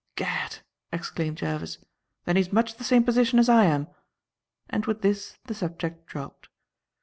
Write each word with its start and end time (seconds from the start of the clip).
"Gad!" 0.15 0.61
exclaimed 0.91 1.37
Jervis, 1.37 1.77
"then 2.25 2.35
he 2.35 2.41
is 2.41 2.51
much 2.51 2.77
the 2.77 2.83
same 2.83 3.03
position 3.03 3.37
as 3.37 3.47
I 3.47 3.65
am." 3.65 3.87
And 4.67 4.87
with 4.87 5.03
this 5.03 5.37
the 5.45 5.53
subject 5.53 6.07
dropped. 6.07 6.49